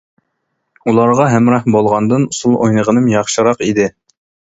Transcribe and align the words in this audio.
ئۇلارغا 0.91 1.27
ھەمراھ 1.33 1.67
بولغاندىن 1.75 2.25
ئۇسۇل 2.31 2.57
ئوينىغىنىم 2.63 3.11
ياخشىراق 3.13 3.63
ئىدى. 3.67 3.87